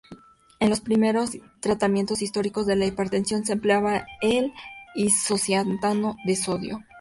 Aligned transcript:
En 0.59 0.71
los 0.71 0.81
primeros 0.81 1.37
tratamientos 1.59 2.23
históricos 2.23 2.65
de 2.65 2.75
la 2.75 2.87
hipertensión 2.87 3.45
se 3.45 3.53
empleaba 3.53 4.07
el 4.21 4.51
isocianato 4.95 6.15
de 6.25 6.35
sodio. 6.35 6.79